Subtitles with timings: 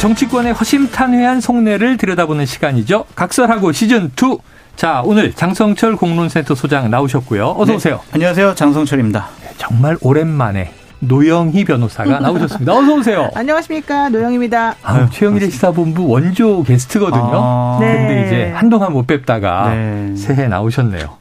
[0.00, 3.04] 정치권의 허심탄회한 속내를 들여다보는 시간이죠.
[3.14, 4.38] 각설하고 시즌 2.
[4.74, 7.54] 자, 오늘 장성철 공론센터 소장 나오셨고요.
[7.58, 7.96] 어서 오세요.
[8.06, 8.54] 네, 안녕하세요.
[8.54, 9.26] 장성철입니다.
[9.58, 12.72] 정말 오랜만에 노영희 변호사가 나오셨습니다.
[12.72, 13.28] 어서 오세요.
[13.34, 14.76] 안녕하십니까 노영입니다.
[14.82, 17.32] 아, 최영일의 시사본부 원조 게스트거든요.
[17.34, 17.92] 아, 네.
[17.94, 20.16] 근데 이제 한동안 못 뵙다가 네.
[20.16, 21.18] 새해 나오셨네요.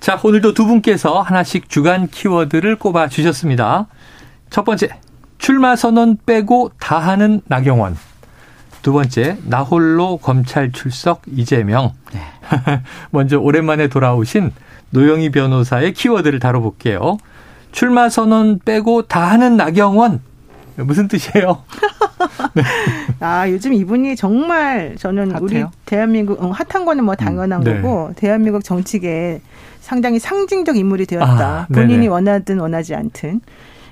[0.00, 3.86] 자, 오늘도 두 분께서 하나씩 주간 키워드를 꼽아 주셨습니다.
[4.50, 4.90] 첫 번째,
[5.38, 7.96] 출마 선언 빼고 다 하는 나경원.
[8.82, 11.92] 두 번째, 나홀로 검찰 출석 이재명.
[12.12, 12.20] 네.
[13.10, 14.52] 먼저 오랜만에 돌아오신
[14.90, 17.18] 노영희 변호사의 키워드를 다뤄볼게요.
[17.72, 20.20] 출마 선언 빼고 다 하는 나경원.
[20.76, 21.62] 무슨 뜻이에요?
[22.54, 22.62] 네.
[23.20, 25.42] 아, 요즘 이분이 정말 저는 핫해요?
[25.42, 27.80] 우리 대한민국, 어, 핫한 거는 뭐 당연한 음, 네.
[27.80, 29.40] 거고, 대한민국 정치계에
[29.80, 31.48] 상당히 상징적 인물이 되었다.
[31.48, 33.40] 아, 본인이 원하든 원하지 않든.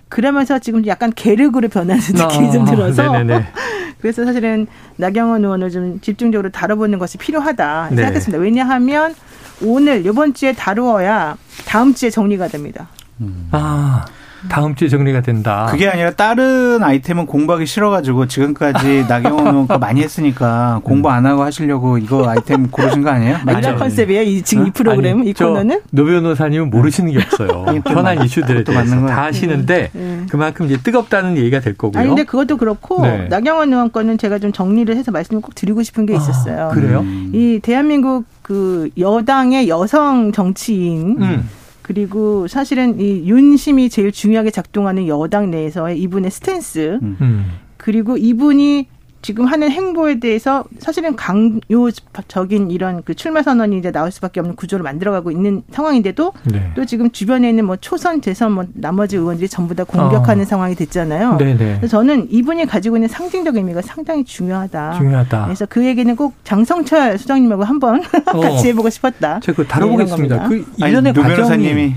[0.08, 3.12] 그러면서 지금 약간 계륵으로 변하는 느낌이 아, 좀 들어서
[4.00, 7.96] 그래서 사실은 나경원 의원을 좀 집중적으로 다뤄보는 것이 필요하다 네.
[7.96, 8.42] 생각했습니다.
[8.42, 9.14] 왜냐하면
[9.62, 12.88] 오늘 이번 주에 다루어야 다음 주에 정리가 됩니다.
[13.20, 13.48] 음.
[13.50, 14.04] 아.
[14.48, 15.66] 다음 주에 정리가 된다.
[15.70, 21.42] 그게 아니라 다른 아이템은 공부하기 싫어가지고 지금까지 나경원 의원 거 많이 했으니까 공부 안 하고
[21.42, 23.38] 하시려고 이거 아이템 고르신 거 아니에요?
[23.44, 23.76] 맞죠?
[23.76, 24.22] 컨셉이에요?
[24.22, 24.66] 이, 지금 어?
[24.66, 25.80] 이 프로그램, 아니, 이 코너는?
[25.90, 27.66] 노 변호사님은 모르시는 게 없어요.
[27.86, 30.00] 현안 이슈들에 대해서 다 하시는데 네.
[30.00, 30.26] 네.
[30.30, 32.00] 그만큼 이제 뜨겁다는 얘기가 될 거고요.
[32.00, 33.26] 아니, 근데 그것도 그렇고 네.
[33.28, 36.66] 나경원 의원 거는 제가 좀 정리를 해서 말씀을 꼭 드리고 싶은 게 아, 있었어요.
[36.66, 37.00] 아, 그래요?
[37.00, 37.32] 음.
[37.34, 41.48] 이 대한민국 그 여당의 여성 정치인 음.
[41.88, 47.46] 그리고 사실은 이 윤심이 제일 중요하게 작동하는 여당 내에서의 이분의 stance 음.
[47.78, 48.88] 그리고 이분이
[49.20, 54.84] 지금 하는 행보에 대해서 사실은 강요적인 이런 그 출마 선언이 이제 나올 수밖에 없는 구조를
[54.84, 56.70] 만들어가고 있는 상황인데도 네.
[56.76, 60.44] 또 지금 주변에 있는 뭐 초선, 대선, 뭐 나머지 의원들이 전부 다 공격하는 어.
[60.46, 61.36] 상황이 됐잖아요.
[61.36, 61.56] 네네.
[61.56, 61.76] 네.
[61.78, 64.94] 그래서 저는 이분이 가지고 있는 상징적 의미가 상당히 중요하다.
[64.94, 65.44] 중요하다.
[65.44, 68.00] 그래서 그 얘기는 꼭 장성철 수장님하고 한번
[68.32, 68.40] 어.
[68.40, 69.40] 같이 해보고 싶었다.
[69.40, 70.48] 제가 그 다뤄보겠습니다.
[70.48, 71.94] 그 이전에 노 변호사님이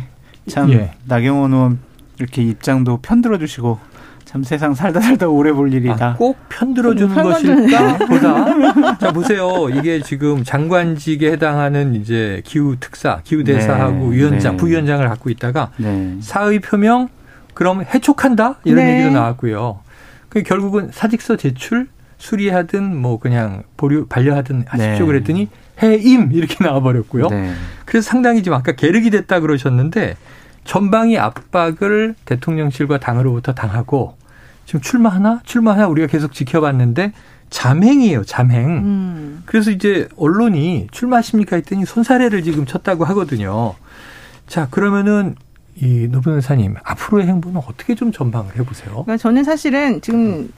[0.49, 0.91] 참 예.
[1.05, 1.79] 나경원 의원
[2.19, 3.79] 이렇게 입장도 편들어 주시고
[4.25, 6.05] 참 세상 살다 살다 오래 볼 일이다.
[6.05, 8.97] 아, 꼭 편들어주는 것일까 보다.
[8.97, 9.67] 자 보세요.
[9.69, 14.57] 이게 지금 장관직에 해당하는 이제 기후 특사, 기후 대사하고 네, 위원장, 네.
[14.57, 16.15] 부위원장을 갖고 있다가 네.
[16.21, 17.09] 사의 표명
[17.53, 18.93] 그럼 해촉한다 이런 네.
[18.99, 19.79] 얘기도 나왔고요.
[20.29, 21.87] 그 결국은 사직서 제출
[22.17, 25.05] 수리하든 뭐 그냥 보류 반려하든 하십시오 네.
[25.05, 25.49] 그랬더니
[25.83, 27.27] 해임 이렇게 나와버렸고요.
[27.27, 27.51] 네.
[27.85, 30.15] 그래서 상당히 지금 아까 계륵이 됐다 그러셨는데
[30.63, 34.15] 전방위 압박을 대통령실과 당으로부터 당하고
[34.65, 37.13] 지금 출마하나 출마하나 우리가 계속 지켜봤는데
[37.49, 38.69] 잠행이에요, 잠행.
[38.69, 39.43] 음.
[39.45, 43.75] 그래서 이제 언론이 출마하십니까 했더니 손사래를 지금 쳤다고 하거든요.
[44.47, 45.35] 자, 그러면은
[45.75, 48.91] 이 노변호사님 앞으로의 행보는 어떻게 좀 전망을 해보세요?
[48.91, 50.51] 그러니까 저는 사실은 지금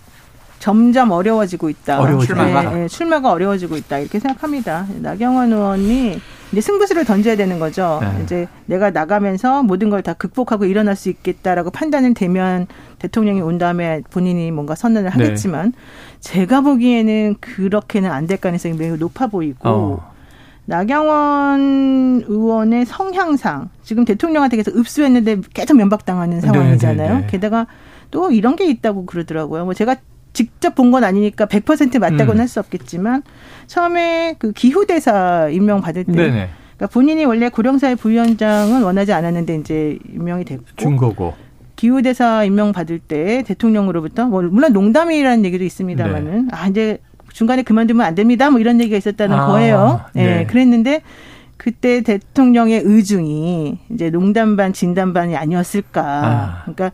[0.59, 1.99] 점점 어려워지고 있다.
[1.99, 2.69] 어려워지고 출마가.
[2.69, 4.87] 네, 네, 출마가 어려워지고 있다 이렇게 생각합니다.
[5.01, 6.21] 나경원 의원이
[6.53, 7.99] 이제 승부수를 던져야 되는 거죠.
[8.01, 8.23] 네.
[8.23, 12.67] 이제 내가 나가면서 모든 걸 다 극복하고 일어날 수 있겠다라고 판단은 되면
[12.99, 15.09] 대통령이 온 다음에 본인이 뭔가 선언을 네.
[15.09, 15.77] 하겠지만 네.
[16.19, 20.13] 제가 보기에는 그렇게는 안 될 가능성이 매우 높아 보이고 어.
[20.65, 27.07] 나경원 의원의 성향상 지금 대통령한테 계속 읍수했는데 계속 면박당하는 네, 상황이잖아요.
[27.09, 27.27] 네네네.
[27.27, 27.67] 게다가
[28.11, 29.65] 또 이런 게 있다고 그러더라고요.
[29.65, 29.95] 뭐 제가
[30.33, 32.39] 직접 본 건 아니니까 100% 맞다고는 음.
[32.39, 33.23] 할수 없겠지만
[33.67, 36.49] 처음에 그 기후대사 임명 받을 때 네네.
[36.77, 41.33] 그러니까 본인이 원래 고령사회 부위원장은 원하지 않았는데 이제 임명이 됐고 준 거고
[41.75, 46.47] 기후대사 임명 받을 때 대통령으로부터 뭐 물론 농담이라는 얘기도 있습니다만은 네.
[46.51, 46.97] 아 이제
[47.31, 50.01] 중간에 그만두면 안 됩니다 뭐 이런 얘기가 있었다는 아, 거예요.
[50.13, 50.25] 네.
[50.25, 50.45] 네.
[50.45, 51.01] 그랬는데
[51.57, 56.01] 그때 대통령의 의중이 이제 농담 반 진담 반이 아니었을까.
[56.03, 56.61] 아.
[56.65, 56.91] 그러니까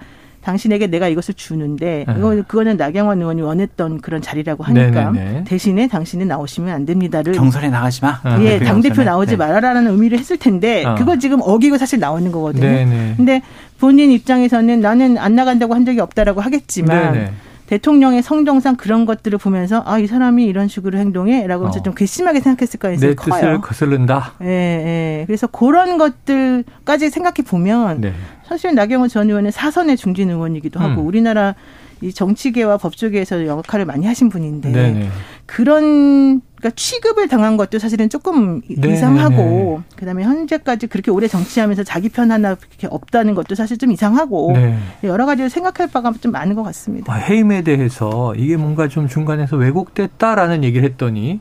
[0.50, 2.16] 당신에게 내가 이것을 주는데 네.
[2.18, 5.44] 이거 그거는 나경원 의원이 원했던 그런 자리라고 하니까 네네네.
[5.44, 8.20] 대신에 당신은 나오시면 안 됩니다를 경선에 나가지 마.
[8.42, 9.38] 예, 당 대표 나오지 네.
[9.38, 10.96] 말아라라는 의미를 했을 텐데 어.
[10.96, 12.66] 그거 지금 어기고 사실 나오는 거거든요.
[12.66, 13.14] 네네.
[13.18, 13.42] 근데
[13.80, 17.32] 본인 입장에서는 나는 안 나간다고 한 적이 없다라고 하겠지만 네네.
[17.68, 21.84] 대통령의 성정상 그런 것들을 보면서 아 이 사람이 이런 식으로 행동해라고 해서 어.
[21.84, 23.36] 좀 괘씸하게 생각했을 가능성이 커요.
[23.36, 24.34] 내 뜻을 거슬른다.
[24.42, 25.24] 예, 예.
[25.28, 28.14] 그래서 그런 것들까지 생각해 보면 네.
[28.50, 31.08] 사실 나경원 전 의원은 사선의 중진 의원이기도 하고 음.
[31.08, 31.54] 우리나라
[32.02, 35.10] 이 정치계와 법조계에서 역할을 많이 하신 분인데 네네.
[35.46, 38.94] 그런 그러니까 취급을 당한 것도 사실은 조금 네네네.
[38.94, 44.54] 이상하고 그다음에 현재까지 그렇게 오래 정치하면서 자기 편 하나 그렇게 없다는 것도 사실 좀 이상하고
[44.54, 44.78] 네.
[45.04, 47.14] 여러 가지로 생각할 바가 좀 많은 것 같습니다.
[47.14, 51.40] 아, 해임에 대해서 이게 뭔가 좀 중간에서 왜곡됐다라는 얘기를 했더니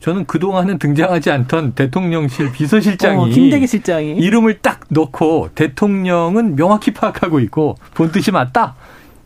[0.00, 7.40] 저는 그동안은 등장하지 않던 대통령실 비서실장이 어, 김대기 실장이 이름을 딱 넣고 대통령은 명확히 파악하고
[7.40, 8.76] 있고 본 뜻이 맞다.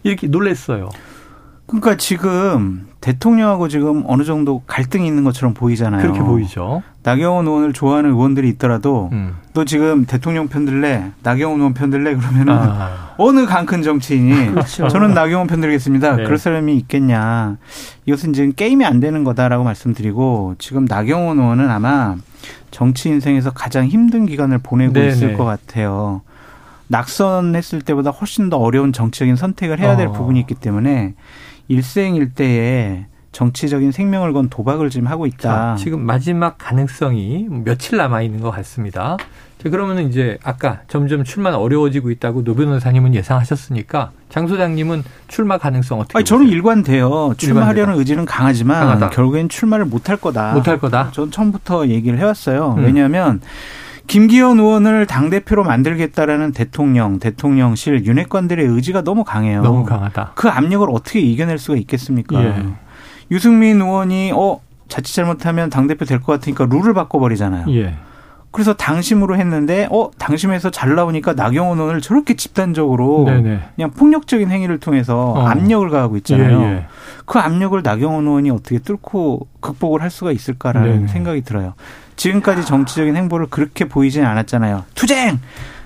[0.03, 0.89] 이렇게 놀랬어요.
[1.73, 6.03] 그러니까 지금 대통령하고 지금 어느 정도 갈등이 있는 것처럼 보이잖아요.
[6.03, 6.83] 그렇게 보이죠.
[7.03, 9.37] 나경원 의원을 좋아하는 의원들이 있더라도 음.
[9.55, 13.15] 너 지금 대통령 편들래, 나경원 의원 편들래 그러면은 아.
[13.17, 14.89] 어느 강큰 정치인이 그렇죠.
[14.89, 16.17] 저는 나경원 편들겠습니다.
[16.17, 16.25] 네.
[16.25, 17.57] 그럴 사람이 있겠냐.
[18.05, 22.17] 이것은 지금 게임이 안 되는 거다라고 말씀드리고 지금 나경원 의원은 아마
[22.71, 25.09] 정치 인생에서 가장 힘든 기간을 보내고 네네.
[25.09, 26.21] 있을 것 같아요.
[26.89, 30.13] 낙선했을 때보다 훨씬 더 어려운 정치적인 선택을 해야 될 어.
[30.13, 31.15] 부분이 있기 때문에
[31.69, 35.39] 일생 일대에 정치적인 생명을 건 도박을 지금 하고 있다.
[35.39, 39.17] 자, 지금 마지막 가능성이 며칠 남아 있는 것 같습니다.
[39.63, 46.01] 자, 그러면은 이제 아까 점점 출마는 어려워지고 있다고 노 변호사님은 예상하셨으니까 장 소장님은 출마 가능성
[46.01, 46.19] 어떻게?
[46.19, 47.35] 아니, 저는 일관돼요.
[47.39, 49.11] 출마하려는 의지는 강하지만 강하다.
[49.11, 50.53] 결국엔 출마를 못할 거다.
[50.53, 51.11] 못할 거다.
[51.13, 52.75] 전 처음부터 얘기를 해왔어요.
[52.77, 52.85] 음.
[52.85, 53.41] 왜냐하면
[54.07, 59.63] 김기현 의원을 당 대표로 만들겠다라는 대통령, 대통령실, 윤핵관들의 의지가 너무 강해요.
[59.63, 60.33] 너무 강하다.
[60.35, 62.43] 그 압력을 어떻게 이겨낼 수가 있겠습니까?
[62.45, 62.65] 예.
[63.31, 67.67] 유승민 의원이, 어, 자칫 잘못하면 당 대표 될 것 같으니까 룰을 바꿔버리잖아요.
[67.75, 67.95] 예.
[68.51, 73.61] 그래서 당심으로 했는데, 어, 당심에서 잘 나오니까 나경원 의원을 저렇게 집단적으로 네네.
[73.77, 75.47] 그냥 폭력적인 행위를 통해서 어.
[75.47, 76.61] 압력을 가하고 있잖아요.
[76.61, 76.87] 예, 예.
[77.25, 81.07] 그 압력을 나경원 의원이 어떻게 뚫고 극복을 할 수가 있을까라는 네네.
[81.09, 81.73] 생각이 들어요.
[82.17, 84.85] 지금까지 정치적인 행보를 그렇게 보이지는 않았잖아요.
[84.95, 85.41] 투쟁!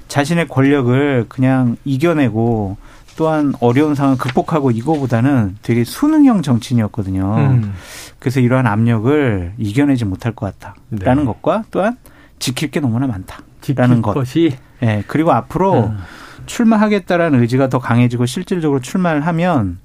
[0.09, 2.77] 자신의 권력을 그냥 이겨내고
[3.17, 7.37] 또한 어려운 상황을 극복하고 이거보다는 되게 수능형 정치인이었거든요.
[7.37, 7.75] 음.
[8.19, 11.27] 그래서 이러한 압력을 이겨내지 못할 것 같다라는 네.
[11.27, 11.97] 것과 또한
[12.39, 14.13] 지킬 게 너무나 많다라는 것.
[14.13, 14.57] 것이.
[14.81, 15.99] 네, 그리고 앞으로 음.
[16.45, 19.79] 출마하겠다라는 의지가 더 강해지고 실질적으로 출마를 하면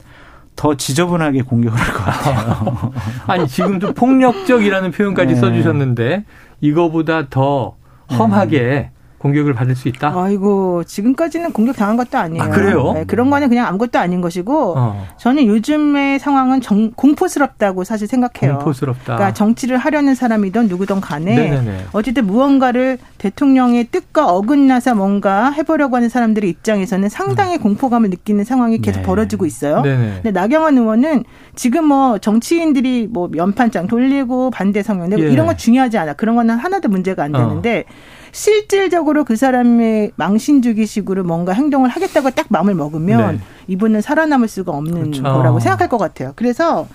[0.55, 2.93] 더 지저분하게 공격을 할 것 같아요.
[3.27, 5.39] 아니 지금도 폭력적이라는 표현까지 네.
[5.39, 6.23] 써주셨는데
[6.61, 7.75] 이거보다 더
[8.11, 8.91] 험하게 네.
[9.21, 10.13] 공격을 받을 수 있다?
[10.15, 12.43] 아이고 지금까지는 공격 당한 것도 아니에요.
[12.43, 12.93] 아, 그래요?
[12.93, 15.07] 네, 그런 거는 그냥 아무것도 아닌 것이고 어.
[15.17, 18.57] 저는 요즘의 상황은 정, 공포스럽다고 사실 생각해요.
[18.57, 19.03] 공포스럽다.
[19.03, 21.85] 그러니까 정치를 하려는 사람이든 누구든 간에 네네네.
[21.93, 27.61] 어쨌든 무언가를 대통령의 뜻과 어긋나서 뭔가 해보려고 하는 사람들의 입장에서는 상당히 음.
[27.61, 29.05] 공포감을 느끼는 상황이 계속 네.
[29.05, 29.81] 벌어지고 있어요.
[29.81, 30.13] 네네.
[30.23, 31.25] 근데 나경원 의원은
[31.55, 35.31] 지금 뭐 정치인들이 뭐 연판장 돌리고 반대 성명 내고 예.
[35.31, 36.13] 이런 거 중요하지 않아.
[36.13, 37.85] 그런 거는 하나도 문제가 안 되는데.
[37.87, 38.20] 어.
[38.31, 43.41] 실질적으로 그 사람의 망신 주기식으로 뭔가 행동을 하겠다고 딱 마음을 먹으면 네.
[43.67, 45.23] 이분은 살아남을 수가 없는 그렇죠.
[45.23, 46.33] 거라고 생각할 것 같아요.
[46.35, 46.87] 그래서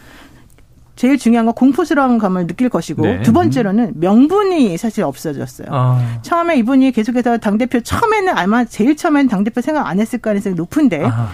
[0.96, 3.22] 제일 중요한 건 공포스러운 감을 느낄 것이고 네.
[3.22, 5.68] 두 번째로는 명분이 사실 없어졌어요.
[5.70, 6.18] 아.
[6.22, 11.28] 처음에 이분이 계속해서 당대표 처음에는 아마 제일 처음에는 당대표 생각 안 했을 가능성이 높은데 아.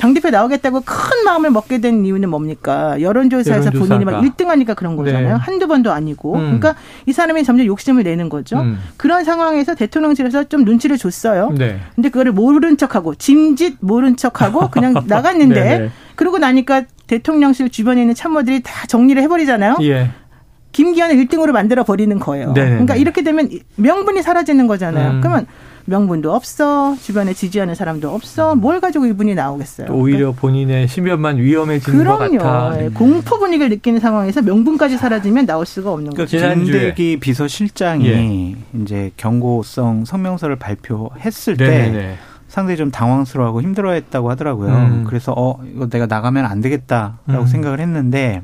[0.00, 2.98] 당대표 나오겠다고 큰 마음을 먹게 된 이유는 뭡니까?
[3.02, 3.78] 여론조사에서 여론조사가.
[3.78, 5.28] 본인이 막 1등 하니까 그런 거잖아요.
[5.28, 5.32] 네.
[5.34, 6.36] 한두 번도 아니고.
[6.36, 6.40] 음.
[6.58, 6.74] 그러니까
[7.04, 8.60] 이 사람이 점점 욕심을 내는 거죠.
[8.60, 8.78] 음.
[8.96, 11.50] 그런 상황에서 대통령실에서 좀 눈치를 줬어요.
[11.50, 11.80] 네.
[11.94, 15.90] 근데 그거를 모른 척하고 짐짓 모른 척하고 그냥 나갔는데 네, 네.
[16.14, 19.76] 그러고 나니까 대통령실 주변에 있는 참모들이 다 정리를 해버리잖아요.
[19.82, 20.10] 예.
[20.72, 22.52] 김기현을 1등으로 만들어 버리는 거예요.
[22.52, 22.70] 네네네.
[22.70, 25.10] 그러니까 이렇게 되면 명분이 사라지는 거잖아요.
[25.10, 25.20] 음.
[25.20, 25.46] 그러면
[25.90, 29.88] 명분도 없어 주변에 지지하는 사람도 없어 뭘 가지고 이분이 나오겠어요.
[29.90, 32.38] 오히려 본인의 신변만 위험해지는 그럼요.
[32.38, 32.76] 것 같아.
[32.76, 32.88] 네.
[32.90, 36.54] 공포 분위기를 느끼는 상황에서 명분까지 사라지면 나올 수가 없는 그러니까 거죠.
[36.54, 38.80] 김대기 비서실장이 예.
[38.80, 41.92] 이제 경고성 성명서를 발표했을 네네네.
[41.92, 44.72] 때 상당히 좀 당황스러워하고 힘들어했다고 하더라고요.
[44.72, 45.04] 음.
[45.08, 47.46] 그래서 어 이거 내가 나가면 안 되겠다라고 음.
[47.46, 48.42] 생각을 했는데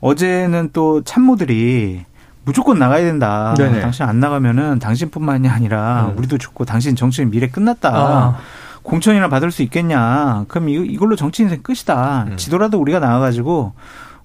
[0.00, 2.04] 어제는 또 참모들이
[2.48, 3.54] 무조건 나가야 된다.
[3.58, 3.80] 네네.
[3.80, 6.16] 당신 안 나가면은 당신뿐만이 아니라 음.
[6.16, 7.90] 우리도 죽고 당신 정치인 미래 끝났다.
[7.94, 8.36] 아.
[8.82, 10.46] 공천이나 받을 수 있겠냐.
[10.48, 12.24] 그럼 이걸로 정치 인생 끝이다.
[12.28, 12.36] 음.
[12.38, 13.74] 지도라도 우리가 나와가지고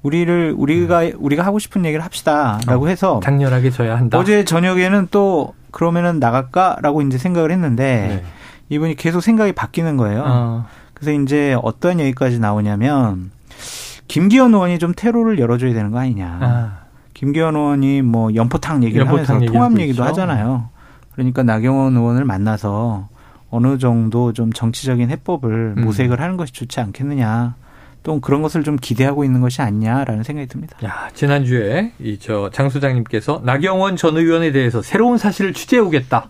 [0.03, 1.11] 우리를 우리가 음.
[1.19, 4.17] 우리가 하고 싶은 얘기를 합시다라고 어, 해서 당연하게 져야 한다.
[4.17, 8.25] 어제 저녁에는 또 그러면은 나갈까라고 이제 생각을 했는데 네.
[8.69, 10.23] 이분이 계속 생각이 바뀌는 거예요.
[10.25, 10.65] 어.
[10.93, 13.31] 그래서 이제 어떤 얘기까지 나오냐면
[14.07, 16.37] 김기현 의원이 좀 테러를 열어줘야 되는 거 아니냐.
[16.41, 16.82] 아.
[17.13, 20.03] 김기현 의원이 뭐 연포탕 얘기를 연포탕 하면서 통합 얘기도 있죠.
[20.03, 20.69] 하잖아요.
[21.13, 23.07] 그러니까 나경원 의원을 만나서
[23.49, 25.83] 어느 정도 좀 정치적인 해법을 음.
[25.85, 27.55] 모색을 하는 것이 좋지 않겠느냐.
[28.01, 30.75] 또 그런 것을 좀 기대하고 있는 것이 아니냐라는 생각이 듭니다.
[30.83, 36.29] 야, 지난주에 이 저 장 소장님께서 나경원 전 의원에 대해서 새로운 사실을 취재해 오겠다.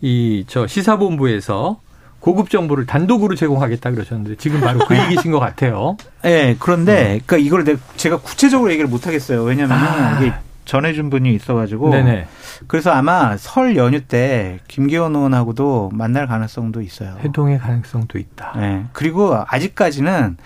[0.00, 1.80] 이 저 시사본부에서
[2.26, 5.96] 고급 정보를 단독으로 제공하겠다 그러셨는데 지금 바로 그 얘기신 것 같아요.
[6.22, 7.20] 네, 그런데 네.
[7.24, 9.44] 그러니까 이걸 제가 구체적으로 얘기를 못 하겠어요.
[9.44, 10.18] 왜냐하면 아.
[10.18, 10.32] 이게
[10.64, 11.90] 전해준 분이 있어가지고.
[11.90, 12.26] 네네.
[12.66, 17.16] 그래서 아마 설 연휴 때 김기현 의원하고도 만날 가능성도 있어요.
[17.20, 18.54] 회동의 가능성도 있다.
[18.56, 18.84] 네.
[18.92, 20.36] 그리고 아직까지는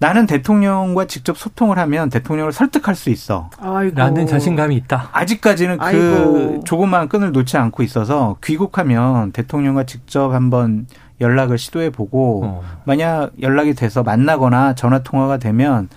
[0.00, 3.50] 나는 대통령과 직접 소통을 하면 대통령을 설득할 수 있어.
[3.58, 3.96] 아이고.
[3.96, 5.08] 라는 자신감이 있다.
[5.10, 6.64] 아직까지는 그 아이고.
[6.64, 10.86] 조그마한 끈을 놓지 않고 있어서 귀국하면 대통령과 직접 한번
[11.20, 12.62] 연락을 시도해 보고 어.
[12.84, 15.88] 만약 연락이 돼서 만나거나 전화 통화가 되면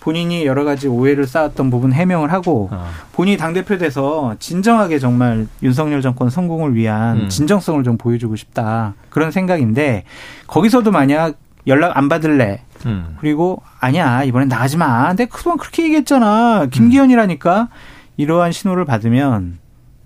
[0.00, 2.88] 본인이 여러 가지 오해를 쌓았던 부분 해명을 하고 어.
[3.12, 7.28] 본인이 당대표 돼서 진정하게 정말 윤석열 정권 성공을 위한 음.
[7.28, 8.94] 진정성을 좀 보여주고 싶다.
[9.10, 10.04] 그런 생각인데
[10.46, 11.34] 거기서도 만약
[11.66, 12.62] 연락 안 받을래.
[12.86, 13.16] 음.
[13.20, 15.08] 그리고 아니야 이번엔 나가지 마.
[15.08, 16.66] 근데 그동안 그렇게 얘기했잖아.
[16.70, 17.68] 김기현이라니까
[18.16, 19.58] 이러한 신호를 받으면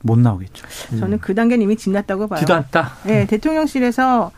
[0.02, 0.66] 못 나오겠죠.
[0.98, 2.40] 저는 그 단계는 이미 지났다고 봐요.
[2.40, 2.92] 지났다.
[3.04, 4.32] 네, 대통령실에서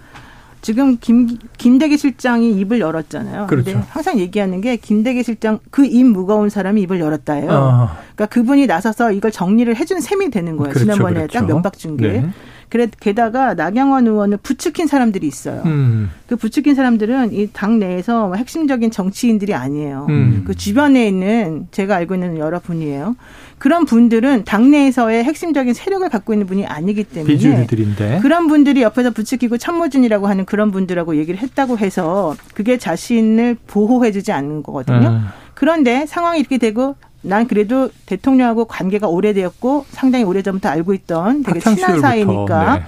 [0.64, 3.48] 지금 김 김대기 실장이 입을 열었잖아요.
[3.48, 3.72] 그렇죠.
[3.72, 7.50] 근데 항상 얘기하는 게 김대기 실장 그 입 무거운 사람이 입을 열었다예요.
[7.50, 7.90] 어.
[8.14, 10.70] 그러니까 그분이 나서서 이걸 정리를 해준 셈이 되는 거예요.
[10.72, 11.38] 그렇죠, 지난번에 그렇죠.
[11.40, 12.08] 딱 면박 준 게.
[12.08, 12.30] 네.
[12.68, 15.62] 그래 게다가 나경원 의원을 부추긴 사람들이 있어요.
[15.66, 16.10] 음.
[16.26, 20.06] 그 부추긴 사람들은 이 당 내에서 뭐 핵심적인 정치인들이 아니에요.
[20.08, 20.44] 음.
[20.46, 23.16] 그 주변에 있는 제가 알고 있는 여러 분이에요.
[23.58, 29.58] 그런 분들은 당내에서의 핵심적인 세력을 갖고 있는 분이 아니기 때문에 비주류들인데 그런 분들이 옆에서 부추기고
[29.58, 35.08] 참모진이라고 하는 그런 분들하고 얘기를 했다고 해서 그게 자신을 보호해주지 않는 거거든요.
[35.08, 35.20] 음.
[35.54, 42.00] 그런데 상황이 이렇게 되고 난 그래도 대통령하고 관계가 오래되었고 상당히 오래전부터 알고 있던 되게 친한
[42.00, 42.84] 사이니까 네.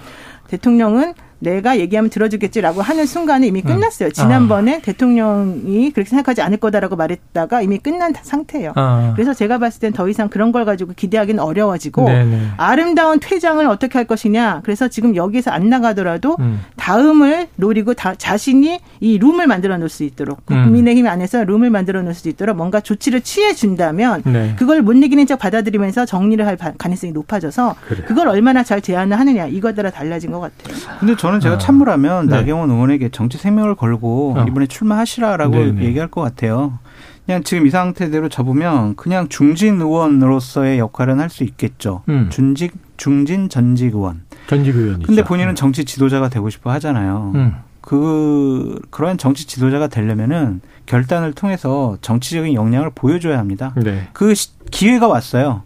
[0.48, 3.66] 대통령은 내가 얘기하면 들어주겠지라고 하는 순간에 이미 음.
[3.66, 4.10] 끝났어요.
[4.10, 4.80] 지난번에 아.
[4.80, 8.72] 대통령이 그렇게 생각하지 않을 거다라고 말했다가 이미 끝난 상태예요.
[8.74, 9.12] 아.
[9.14, 12.48] 그래서 제가 봤을 땐 더 이상 그런 걸 가지고 기대하기는 어려워지고 네네.
[12.56, 14.60] 아름다운 퇴장을 어떻게 할 것이냐.
[14.64, 16.60] 그래서 지금 여기서 안 나가더라도 음.
[16.76, 20.64] 다음을 노리고 다, 자신이 이 룸을 만들어 놓을 수 있도록 음.
[20.64, 24.54] 국민의힘 안에서 룸을 만들어 놓을 수 있도록 뭔가 조치를 취해 준다면 네.
[24.58, 28.02] 그걸 못 이기는 척 받아들이면서 정리를 할 가능성이 높아져서 그래.
[28.06, 30.76] 그걸 얼마나 잘 제안을 하느냐 이거에 따라 달라진 것 같아요.
[30.98, 31.58] 근데 저는 제가 아.
[31.58, 32.36] 참모라면 네.
[32.36, 34.44] 나경원 의원에게 정치 생명을 걸고 어.
[34.46, 35.84] 이번에 출마하시라라고 네네.
[35.84, 36.78] 얘기할 것 같아요.
[37.24, 42.02] 그냥 지금 이 상태대로 접으면 그냥 중진 의원으로서의 역할은 할 수 있겠죠.
[42.08, 42.28] 음.
[42.30, 44.22] 중직 중진 전직 의원.
[44.46, 45.06] 전직 의원이죠.
[45.06, 45.54] 근데 본인은 음.
[45.56, 47.32] 정치 지도자가 되고 싶어 하잖아요.
[47.34, 47.54] 음.
[47.80, 53.72] 그 그러한 정치 지도자가 되려면은 결단을 통해서 정치적인 역량을 보여줘야 합니다.
[53.76, 54.08] 네.
[54.12, 54.34] 그
[54.70, 55.62] 기회가 왔어요.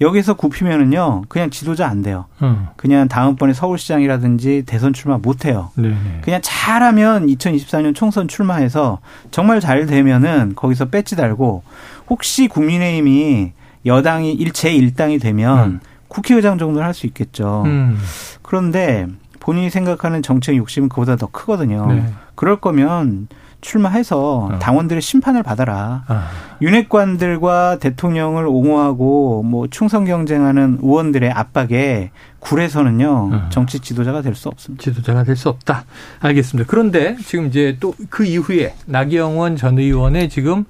[0.00, 2.26] 여기서 굽히면은요 그냥 지도자 안 돼요.
[2.42, 2.66] 음.
[2.76, 5.70] 그냥 다음번에 서울시장이라든지 대선 출마 못 해요.
[5.76, 6.20] 네네.
[6.22, 8.98] 그냥 잘하면 2024년 총선 출마해서
[9.30, 11.62] 정말 잘 되면은 거기서 배지 달고
[12.10, 13.52] 혹시 국민의힘이
[13.86, 15.80] 여당이 일체 일당이 되면 음.
[16.08, 17.62] 국회의장 정도는 할 수 있겠죠.
[17.66, 17.98] 음.
[18.42, 19.06] 그런데
[19.40, 21.86] 본인이 생각하는 정책 욕심은 그보다 더 크거든요.
[21.92, 22.04] 네.
[22.34, 23.28] 그럴 거면
[23.64, 24.58] 출마해서 어.
[24.58, 26.04] 당원들의 심판을 받아라.
[26.06, 26.28] 아.
[26.62, 33.48] 윤핵관들과 대통령을 옹호하고 뭐 충성 경쟁하는 의원들의 압박에 굴에서는요 어.
[33.50, 34.82] 정치 지도자가 될 수 없습니다.
[34.82, 35.84] 지도자가 될 수 없다.
[36.20, 36.68] 알겠습니다.
[36.70, 40.64] 그런데 지금 이제 또 그 이후에 나경원 전 의원의 지금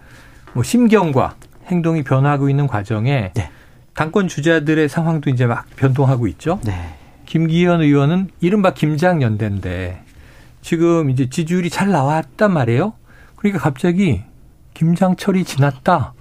[0.52, 1.34] 뭐 심경과
[1.66, 3.50] 행동이 변하고 있는 과정에 네.
[3.94, 6.60] 당권 주자들의 상황도 이제 막 변동하고 있죠.
[6.64, 6.94] 네.
[7.26, 10.02] 김기현 의원은 이른바 김장연대인데
[10.64, 12.94] 지금 이제 지지율이 잘 나왔단 말이에요.
[13.36, 14.22] 그러니까 갑자기
[14.72, 16.14] 김장철이 지났다.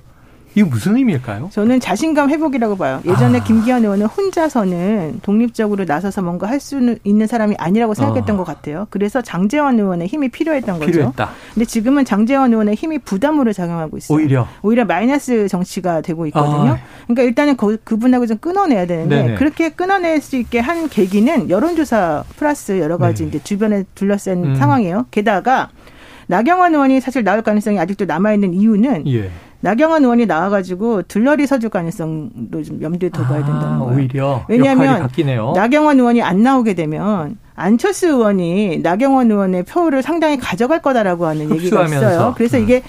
[0.56, 1.50] 이게 무슨 의미일까요?
[1.52, 3.02] 저는 자신감 회복이라고 봐요.
[3.06, 3.44] 예전에 아.
[3.44, 8.38] 김기현 의원은 혼자서는 독립적으로 나서서 뭔가 할 수 있는 사람이 아니라고 생각했던 어.
[8.38, 8.88] 것 같아요.
[8.90, 10.92] 그래서 장재원 의원의 힘이 필요했던 거죠.
[10.92, 11.30] 필요했다.
[11.54, 14.18] 근데 지금은 장재원 의원의 힘이 부담으로 작용하고 있어요.
[14.18, 16.74] 오히려 오히려 마이너스 정치가 되고 있거든요.
[16.74, 16.78] 아.
[17.08, 19.36] 그러니까 일단은 그, 그분하고 좀 끊어내야 되는데 네네.
[19.36, 23.30] 그렇게 끊어낼 수 있게 한 계기는 여론조사 플러스 여러 가지 네.
[23.30, 24.56] 이제 주변에 둘러싼 음.
[24.56, 25.08] 상황이에요.
[25.12, 25.70] 게다가
[26.28, 29.30] 나경원 의원이 사실 나올 가능성이 아직도 남아 있는 이유는 예.
[29.64, 33.96] 나경원 의원이 나와가지고 들러리 서줄 가능성도 좀 염두에 둬봐야 아, 된다는 거예요.
[33.96, 35.10] 오히려 왜냐하면
[35.56, 41.86] 나경원 의원이 안 나오게 되면 안철수 의원이 나경원 의원의 표를 상당히 가져갈 거다라고 하는 얘기가
[41.86, 42.34] 있어요.
[42.36, 42.64] 그래서 음.
[42.64, 42.84] 이게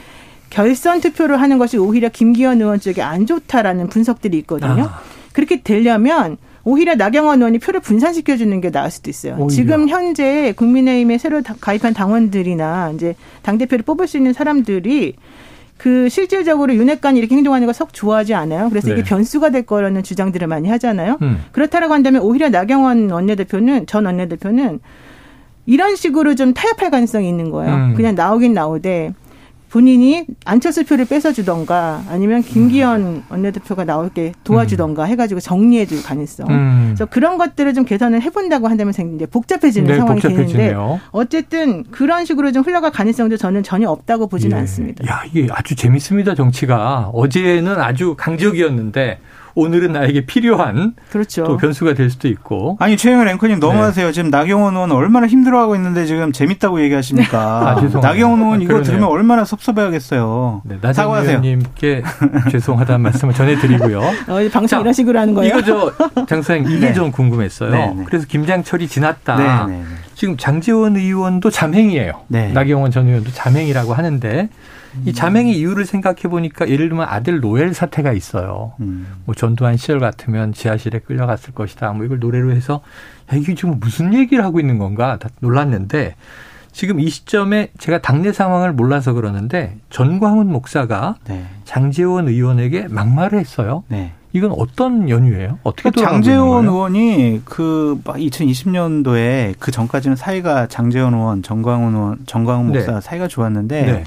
[0.51, 4.83] 결선 투표를 하는 것이 오히려 김기현 의원 쪽에 안 좋다라는 분석들이 있거든요.
[4.91, 5.01] 아.
[5.33, 9.37] 그렇게 되려면 오히려 나경원 의원이 표를 분산시켜 주는 게 나을 수도 있어요.
[9.39, 9.49] 오히려.
[9.49, 15.15] 지금 현재 국민의힘에 새로 가입한 당원들이나 이제 당 대표를 뽑을 수 있는 사람들이
[15.77, 18.69] 그 실질적으로 윤핵관이 이렇게 행동하는 걸썩 좋아하지 않아요.
[18.69, 18.95] 그래서 네.
[18.95, 21.19] 이게 변수가 될 거라는 주장들을 많이 하잖아요.
[21.23, 21.45] 음.
[21.53, 24.81] 그렇다라고 한다면 오히려 나경원 원내대표는 전 원내대표는
[25.67, 27.75] 이런 식으로 좀 타협할 가능성이 있는 거예요.
[27.75, 27.95] 음.
[27.95, 29.13] 그냥 나오긴 나오되
[29.75, 35.09] 본인이 안철수 표를 뺏어주던가 아니면 김기현 원내대표가 나올게 도와주던가 음.
[35.09, 36.49] 해가지고 정리해줄 가능성.
[36.49, 36.83] 음.
[36.91, 40.77] 그래서 그런 것들을 좀 개선을 해본다고 한다면 이제 복잡해지는 네, 상황이 복잡해지네요.
[40.77, 44.61] 되는데 어쨌든 그런 식으로 좀 흘러갈 가능성도 저는 전혀 없다고 보지는 예.
[44.61, 45.05] 않습니다.
[45.09, 49.19] 야 이게 아주 재밌습니다 정치가 어제는 아주 강적이었는데
[49.55, 51.45] 오늘은 나에게 필요한 그렇죠.
[51.45, 52.77] 또 변수가 될 수도 있고.
[52.81, 54.07] 아니 최영현 앵커님 너무하세요.
[54.07, 54.13] 네.
[54.13, 57.39] 지금 나경원 의원 얼마나 힘들어하고 있는데 지금 재밌다고 얘기하십니까?
[57.79, 60.63] 아, 나경원 의원 아, 이거 들으면 얼마나 섭섭해하겠어요.
[60.65, 61.41] 네, 사과하세요.
[61.41, 62.03] 님께
[62.51, 64.01] 죄송하다는 말씀을 전해드리고요.
[64.29, 65.59] 어, 방송 자, 이런 식으로 하는 거예요?
[65.59, 66.93] 이거 저 장사님 이게 네.
[66.93, 67.71] 좀 궁금했어요.
[67.71, 68.05] 네, 네.
[68.07, 69.67] 그래서 김장철이 지났다.
[69.69, 69.83] 네,
[70.15, 72.23] 지금 장재원 의원도 잠행이에요.
[72.29, 74.49] 나경원 전 의원도 잠행이라고 하는데
[75.05, 78.73] 이 자맹의 이유를 생각해 보니까 예를 들면 아들 노엘 사태가 있어요.
[78.81, 79.07] 음.
[79.25, 81.93] 뭐 전두환 시절 같으면 지하실에 끌려갔을 것이다.
[81.93, 82.81] 뭐 이걸 노래로 해서
[83.33, 86.15] 야, 이게 지금 무슨 얘기를 하고 있는 건가 다 놀랐는데
[86.73, 91.47] 지금 이 시점에 제가 당내 상황을 몰라서 그러는데 전광훈 목사가 네.
[91.65, 93.85] 장재원 의원에게 막말을 했어요.
[93.89, 94.13] 네.
[94.33, 95.61] 이건 어떤 연유예요?
[95.63, 102.95] 어떻게 그 장재원 의원이 그 2020년도에 그 전까지는 사이가 장재원 의원, 정광훈 의원, 정광훈 목사
[102.95, 103.01] 네.
[103.01, 104.05] 사이가 좋았는데 네.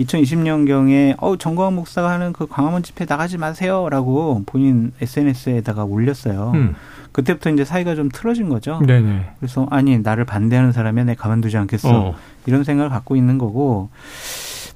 [0.00, 6.52] 2020년경에 어 정광훈 목사가 하는 그 광화문 집회 나가지 마세요라고 본인 SNS에다가 올렸어요.
[6.54, 6.74] 음.
[7.12, 8.78] 그때부터 이제 사이가 좀 틀어진 거죠.
[8.86, 9.30] 네네.
[9.38, 12.14] 그래서 아니 나를 반대하는 사람이 내 가만두지 않겠어 어.
[12.44, 13.88] 이런 생각을 갖고 있는 거고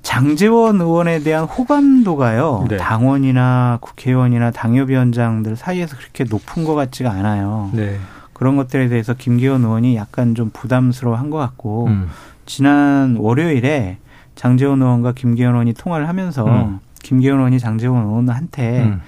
[0.00, 2.76] 장재원 의원에 대한 호감도가요 네.
[2.78, 7.70] 당원이나 국회의원이나 당협위원장들 사이에서 그렇게 높은 것 같지가 않아요.
[7.74, 7.98] 네.
[8.32, 12.08] 그런 것들에 대해서 김기현 의원이 약간 좀 부담스러워한 것 같고 음.
[12.46, 13.98] 지난 월요일에
[14.34, 16.78] 장재원 의원과 김기현 의원이 통화를 하면서 음.
[17.02, 19.00] 김기현 의원이 장재원 의원한테 음.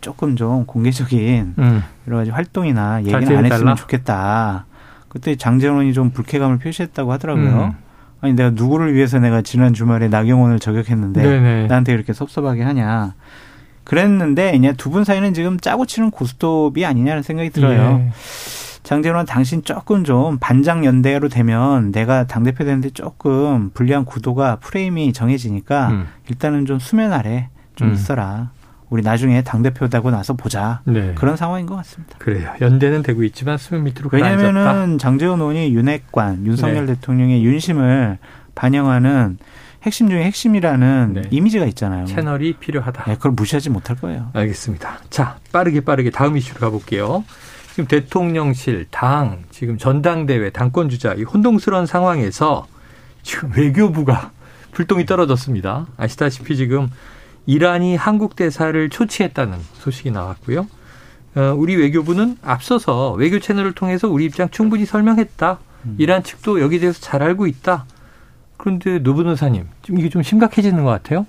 [0.00, 1.82] 조금 좀 공개적인 음.
[2.06, 4.66] 여러 가지 활동이나 얘기는 안 했으면 좋겠다.
[5.08, 7.64] 그때 장재원 의원이 좀 불쾌감을 표시했다고 하더라고요.
[7.64, 7.72] 음.
[8.20, 11.66] 아니 내가 누구를 위해서 내가 지난 주말에 나경원을 저격했는데 네네.
[11.68, 13.14] 나한테 이렇게 섭섭하게 하냐.
[13.84, 18.02] 그랬는데 이제 두 분 사이는 지금 짜고 치는 고스톱이 아니냐는 생각이 들어요.
[18.06, 18.10] 예.
[18.88, 25.12] 장재원 당신 조금 좀 반장 연대로 되면 내가 당 대표 되는데 조금 불리한 구도가 프레임이
[25.12, 26.06] 정해지니까 음.
[26.30, 27.92] 일단은 좀 수면 아래 좀 음.
[27.92, 28.50] 있어라.
[28.88, 30.80] 우리 나중에 당 대표되고 나서 보자.
[30.86, 31.12] 네.
[31.16, 32.16] 그런 상황인 것 같습니다.
[32.16, 32.50] 그래요.
[32.62, 36.94] 연대는 되고 있지만 수면 밑으로 왜냐하면은 장재원 의원이 윤핵관, 윤석열 네.
[36.94, 38.16] 대통령의 윤심을
[38.54, 39.36] 반영하는
[39.82, 41.22] 핵심 중에 핵심이라는 네.
[41.30, 42.06] 이미지가 있잖아요.
[42.06, 43.04] 채널이 필요하다.
[43.04, 44.30] 네, 그걸 무시하지 못할 거예요.
[44.32, 45.00] 알겠습니다.
[45.10, 47.24] 자, 빠르게 빠르게 다음 이슈로 가볼게요.
[47.78, 52.66] 지금 대통령실, 당, 지금 전당대회, 당권 주자 이 혼동스러운 상황에서
[53.22, 54.32] 지금 외교부가
[54.74, 55.86] 불똥이 떨어졌습니다.
[55.96, 56.90] 아시다시피 지금
[57.46, 60.66] 이란이 한국 대사를 초치했다는 소식이 나왔고요.
[61.36, 65.58] 어, 우리 외교부는 앞서서 외교 채널을 통해서 우리 입장 충분히 설명했다.
[65.84, 65.94] 음.
[65.98, 67.84] 이란 측도 여기 대해서 잘 알고 있다.
[68.56, 71.28] 그런데 노 변호사님, 좀 이게 좀 심각해지는 것 같아요.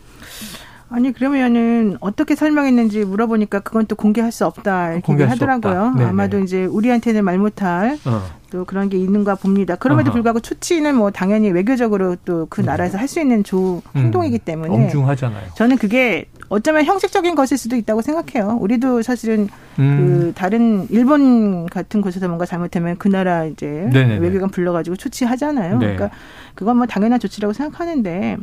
[0.92, 5.94] 아니 그러면은 어떻게 설명했는지 물어보니까 그건 또 공개할 수 없다 이렇게 하더라고요.
[6.00, 8.24] 아마도 이제 우리한테는 말 못할 어.
[8.50, 9.76] 또 그런 게 있는가 봅니다.
[9.76, 10.12] 그럼에도.
[10.12, 12.66] 불구하고 추치는 뭐 당연히 외교적으로 또그 음.
[12.66, 14.02] 나라에서 할 수 있는 조 음.
[14.02, 15.50] 행동이기 때문에 엄중하잖아요.
[15.56, 18.58] 저는 그게 어쩌면 형식적인 것일 수도 있다고 생각해요.
[18.60, 19.98] 우리도 사실은 음.
[19.98, 24.18] 그 다른 일본 같은 곳에서 뭔가 잘못하면 그 나라 이제 네네네.
[24.18, 25.78] 외교관 불러가지고 조치하잖아요.
[25.78, 25.86] 네.
[25.96, 26.10] 그러니까
[26.56, 28.38] 그건 뭐 당연한 조치라고 생각하는데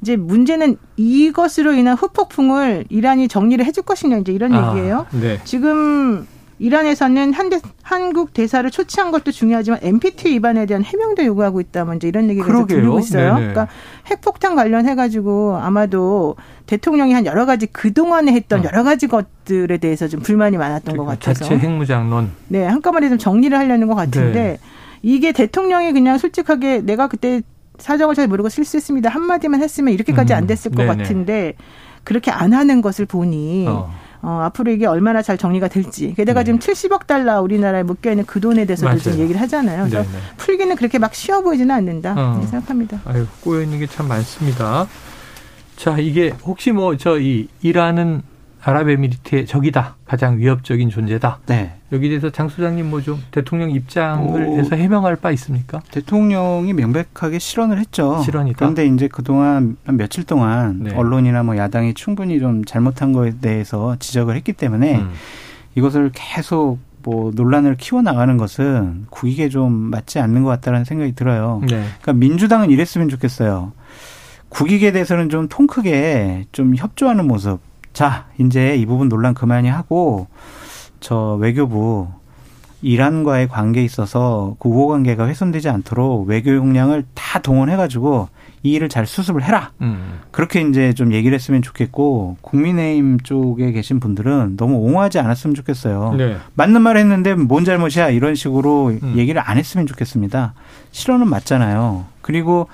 [0.00, 5.06] 이제 문제는 이것으로 인한 후폭풍을 이란이 정리를 해줄 것이냐 이제 이런 아, 얘기예요.
[5.10, 5.40] 네.
[5.44, 6.26] 지금
[6.60, 11.84] 이란에서는 한대, 한국 대사를 초치한 것도 중요하지만 NPT 위반에 대한 해명도 요구하고 있다.
[11.84, 13.34] 먼저 뭐 이런 얘기를 계속 들리고 있어요.
[13.34, 13.52] 네네.
[13.52, 13.68] 그러니까
[14.10, 18.64] 핵폭탄 관련해 가지고 아마도 대통령이 한 여러 가지 그 동안에 했던 어.
[18.64, 22.32] 여러 가지 것들에 대해서 좀 불만이 많았던 것 그러니까 같아서 자체 핵무장론.
[22.48, 24.58] 네, 한꺼번에 좀 정리를 하려는 것 같은데 네.
[25.02, 27.42] 이게 대통령이 그냥 솔직하게 내가 그때
[27.78, 30.46] 사정을 잘 모르고 실수했습니다 한마디만 했으면 이렇게까지 안 음.
[30.48, 30.74] 됐을 음.
[30.74, 31.54] 것 같은데
[32.02, 33.66] 그렇게 안 하는 것을 보니.
[33.68, 33.90] 어.
[34.22, 36.12] 어, 앞으로 이게 얼마나 잘 정리가 될지.
[36.14, 36.44] 게다가 네.
[36.46, 39.84] 지금 70억 달러 우리나라에 묶여 있는 그 돈에 대해서도 지금 얘기를 하잖아요.
[39.88, 40.22] 그래서 네네.
[40.38, 42.14] 풀기는 그렇게 막 쉬워 보이지는 않는다.
[42.16, 42.42] 어.
[42.50, 43.00] 생각합니다.
[43.04, 44.86] 아유, 꼬여 있는 게 참 많습니다.
[45.76, 48.22] 자, 이게 혹시 뭐 저 이 이란은
[48.62, 49.96] 아랍에미리트의 적이다.
[50.04, 51.38] 가장 위협적인 존재다.
[51.46, 51.77] 네.
[51.92, 55.80] 여기 대해서 장 소장님 뭐 좀 대통령 입장을 오, 해서 해명할 바 있습니까?
[55.90, 58.20] 대통령이 명백하게 실언을 했죠.
[58.24, 58.58] 실언이다.
[58.58, 60.94] 그런데 이제 그동안 며칠 동안 네.
[60.94, 65.10] 언론이나 뭐 야당이 충분히 좀 잘못한 거에 대해서 지적을 했기 때문에 음.
[65.76, 71.60] 이것을 계속 뭐 논란을 키워나가는 것은 국익에 좀 맞지 않는 것 같다는 생각이 들어요.
[71.62, 71.68] 네.
[72.02, 73.72] 그러니까 민주당은 이랬으면 좋겠어요.
[74.50, 77.60] 국익에 대해서는 좀 통 크게 좀 협조하는 모습
[77.92, 80.26] 자, 이제 이 부분 논란 그만이 하고
[81.00, 82.08] 저 외교부
[82.80, 88.28] 이란과의 관계에 있어서 그 우호 관계가 훼손되지 않도록 외교 역량을 다 동원해가지고
[88.62, 89.72] 이 일을 잘 수습을 해라.
[89.80, 90.20] 음.
[90.30, 96.14] 그렇게 이제 좀 얘기를 했으면 좋겠고 국민의힘 쪽에 계신 분들은 너무 옹호하지 않았으면 좋겠어요.
[96.16, 96.36] 네.
[96.54, 99.14] 맞는 말 했는데 뭔 잘못이야 이런 식으로 음.
[99.16, 100.54] 얘기를 안 했으면 좋겠습니다.
[100.90, 102.06] 실언은 맞잖아요.
[102.20, 102.68] 그리고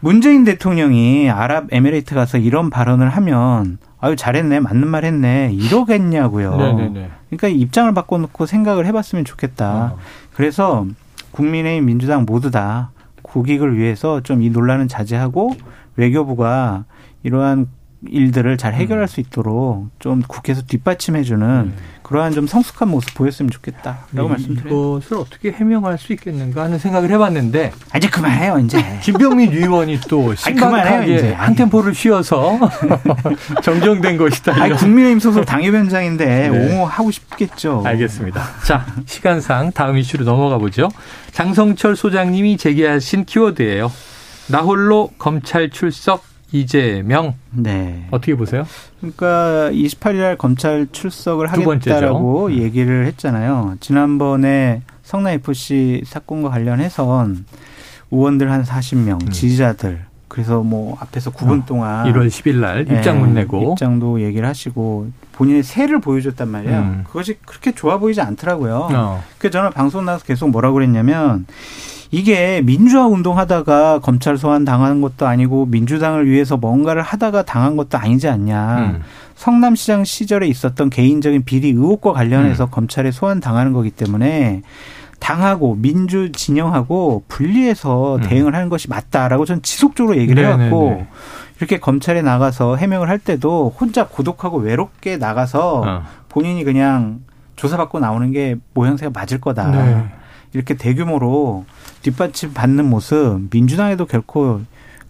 [0.00, 6.56] 문재인 대통령이 아랍에미레이트 가서 이런 발언을 하면 아유 잘했네 맞는 말 했네 이러겠냐고요.
[6.56, 7.10] 네네네.
[7.30, 9.92] 그러니까 입장을 바꿔놓고 생각을 해봤으면 좋겠다.
[9.94, 9.98] 어.
[10.34, 10.86] 그래서
[11.32, 12.90] 국민의힘 민주당 모두 다
[13.22, 15.52] 국익을 위해서 좀 이 논란은 자제하고
[15.96, 16.84] 외교부가
[17.22, 17.68] 이러한
[18.10, 19.06] 일들을 잘 해결할 음.
[19.06, 21.82] 수 있도록 좀 국회에서 뒷받침해주는 네.
[22.02, 24.98] 그러한 좀 성숙한 모습 보였으면 좋겠다라고 네, 말씀드려요.
[24.98, 30.32] 이것을 어떻게 해명할 수 있겠는가 하는 생각을 해봤는데 아, 이제 그만해요 이제 김병민 의원이 또
[30.34, 32.58] 신박하게 한 템포를 쉬어서
[33.62, 34.62] 정정된 것이다.
[34.62, 36.48] 아니, 국민의힘 소속 당협위원장인데 네.
[36.48, 37.82] 옹호하고 싶겠죠.
[37.84, 38.42] 알겠습니다.
[38.64, 40.88] 자 시간상 다음 이슈로 넘어가 보죠.
[41.32, 43.90] 장성철 소장님이 제기하신 키워드예요.
[44.48, 47.34] 나홀로 검찰 출석 이재명.
[47.50, 48.06] 네.
[48.10, 48.66] 어떻게 보세요?
[49.00, 52.52] 그러니까 28일 날 검찰 출석을 하겠다라고 음.
[52.52, 53.76] 얘기를 했잖아요.
[53.80, 57.44] 지난번에 성남 FC 사건과 관련해선
[58.10, 59.30] 의원들 한 40명, 음.
[59.30, 64.46] 지지자들 그래서 뭐 앞에서 9분 어, 동안 1월 10일 날 입장문 네, 내고 입장도 얘기를
[64.46, 66.78] 하시고 본인의 새를 보여줬단 말이에요.
[66.78, 67.04] 음.
[67.06, 68.88] 그것이 그렇게 좋아 보이지 않더라고요.
[68.92, 69.24] 어.
[69.38, 71.46] 그래서 저는 방송 나와서 계속 뭐라고 그랬냐면
[72.10, 78.28] 이게 민주화 운동하다가 검찰 소환 당하는 것도 아니고 민주당을 위해서 뭔가를 하다가 당한 것도 아니지
[78.28, 78.78] 않냐.
[78.78, 79.02] 음.
[79.34, 82.70] 성남시장 시절에 있었던 개인적인 비리 의혹과 관련해서 음.
[82.70, 84.62] 검찰에 소환 당하는 거기 때문에
[85.18, 88.20] 당하고 민주 진영하고 분리해서 음.
[88.22, 90.64] 대응을 하는 것이 맞다라고 저는 지속적으로 얘기를 네네네.
[90.64, 91.06] 해왔고
[91.58, 96.02] 이렇게 검찰에 나가서 해명을 할 때도 혼자 고독하고 외롭게 나가서 어.
[96.28, 97.20] 본인이 그냥
[97.56, 99.70] 조사받고 나오는 게 모양새가 맞을 거다.
[99.70, 100.04] 네.
[100.52, 101.64] 이렇게 대규모로
[102.06, 104.60] 뒷받침 받는 모습 민주당에도 결코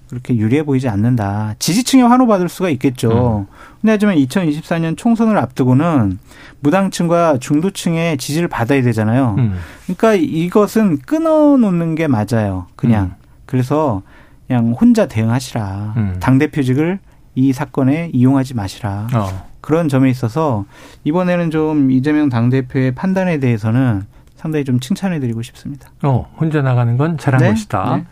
[0.09, 1.54] 그렇게 유리해 보이지 않는다.
[1.59, 3.46] 지지층에 환호받을 수가 있겠죠.
[3.50, 3.52] 음.
[3.80, 6.18] 근데 하지만 2024년 총선을 앞두고는
[6.61, 9.35] 무당층과 중도층의 지지를 받아야 되잖아요.
[9.37, 9.59] 음.
[9.85, 12.66] 그러니까 이것은 끊어놓는 게 맞아요.
[12.76, 13.04] 그냥.
[13.06, 13.14] 음.
[13.46, 14.02] 그래서
[14.46, 15.94] 그냥 혼자 대응하시라.
[15.96, 16.16] 음.
[16.20, 17.00] 당대표직을
[17.35, 19.09] 이 사건에 이용하지 마시라.
[19.12, 19.46] 어.
[19.61, 20.64] 그런 점에 있어서
[21.04, 24.04] 이번에는 좀 이재명 당대표의 판단에 대해서는
[24.37, 25.90] 상당히 좀 칭찬해드리고 싶습니다.
[26.03, 27.51] 어, 혼자 나가는 건 잘한 네?
[27.51, 27.96] 것이다.
[27.96, 28.05] 네.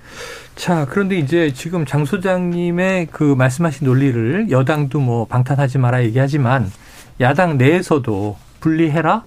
[0.57, 6.71] 자, 그런데 이제 지금 장 소장님의 그 말씀하신 논리를 여당도 뭐 방탄하지 마라 얘기하지만
[7.21, 9.25] 야당 내에서도 분리해라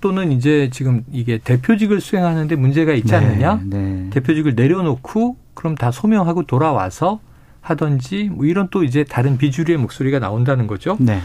[0.00, 3.60] 또는 이제 지금 이게 대표직을 수행하는데 문제가 있지 네, 않느냐?
[3.64, 4.10] 네.
[4.10, 7.20] 대표직을 내려놓고 그럼 다 소명하고 돌아와서
[7.60, 10.96] 하든지 뭐 이런 또 이제 다른 비주류의 목소리가 나온다는 거죠.
[10.98, 11.20] 네.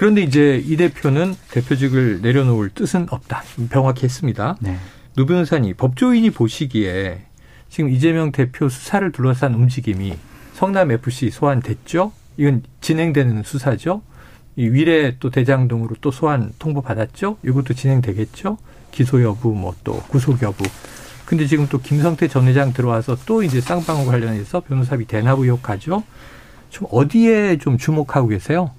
[0.00, 3.42] 그런데 이제 이 대표는 대표직을 내려놓을 뜻은 없다.
[3.68, 4.56] 명확히 했습니다.
[4.58, 4.78] 네.
[5.14, 7.26] 노 변호사님, 법조인이 보시기에
[7.68, 10.16] 지금 이재명 대표 수사를 둘러싼 움직임이
[10.54, 12.12] 성남 FC 소환됐죠?
[12.38, 14.00] 이건 진행되는 수사죠?
[14.56, 17.36] 이 위례 또 대장동으로 또 소환 통보 받았죠?
[17.44, 18.56] 이것도 진행되겠죠?
[18.92, 20.64] 기소 여부, 뭐 또 구속 여부.
[21.26, 26.04] 근데 지금 또 김성태 전 회장 들어와서 또 이제 쌍방울 관련해서 변호사비 대납 의혹 하죠?
[26.70, 28.70] 좀 어디에 좀 주목하고 계세요?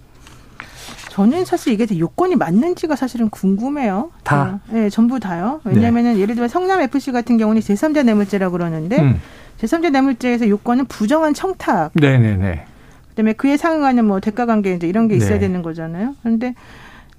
[1.12, 4.12] 저는 사실 이게 요건이 맞는지가 사실은 궁금해요.
[4.24, 4.62] 다?
[4.70, 5.60] 네, 전부 다요.
[5.66, 6.20] 왜냐면은 네.
[6.22, 9.22] 예를 들면 성남 FC 같은 경우는 제3자 뇌물죄라고 그러는데 음.
[9.60, 11.92] 제3자 뇌물죄에서 요건은 부정한 청탁.
[11.96, 12.64] 네네네.
[13.10, 15.40] 그다음에 그에 상응하는 뭐 대가 관계 이제 이런 게 있어야 네.
[15.40, 16.16] 되는 거잖아요.
[16.22, 16.56] 그런데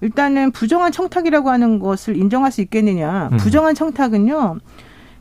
[0.00, 3.28] 일단은 부정한 청탁이라고 하는 것을 인정할 수 있겠느냐?
[3.32, 3.36] 음.
[3.36, 4.56] 부정한 청탁은요.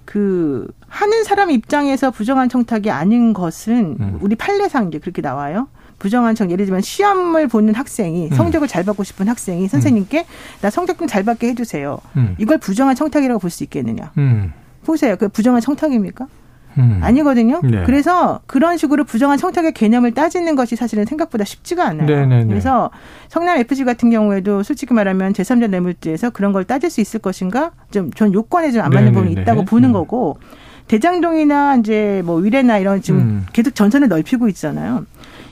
[0.05, 4.17] 그 하는 사람 입장에서 부정한 청탁이 아닌 것은 음.
[4.21, 5.67] 우리 판례상 이제 그렇게 나와요.
[6.01, 8.35] 부정한 청 예를 들면 시험을 보는 학생이 음.
[8.35, 10.25] 성적을 잘 받고 싶은 학생이 선생님께
[10.61, 11.99] 나 성적 좀 잘 받게 해주세요.
[12.17, 12.35] 음.
[12.39, 14.11] 이걸 부정한 청탁이라고 볼 수 있겠느냐?
[14.17, 14.51] 음.
[14.83, 15.15] 보세요.
[15.15, 16.25] 그 부정한 청탁입니까?
[16.79, 16.99] 음.
[17.03, 17.59] 아니거든요.
[17.63, 17.83] 네.
[17.85, 22.07] 그래서 그런 식으로 부정한 청탁의 개념을 따지는 것이 사실은 생각보다 쉽지가 않아요.
[22.07, 22.25] 네네네.
[22.27, 22.47] 네, 네.
[22.47, 22.89] 그래서
[23.29, 27.71] 성남 FG 같은 경우에도 솔직히 말하면 제3자 뇌물죄에서 그런 걸 따질 수 있을 것인가?
[27.91, 29.11] 좀 전 요건에 좀 안 맞는 네네네.
[29.13, 29.93] 부분이 네, 있다고 보는 음.
[29.93, 30.39] 거고
[30.87, 33.45] 대장동이나 이제 뭐 위례나 이런 지금 음.
[33.53, 35.05] 계속 전선을 넓히고 있잖아요.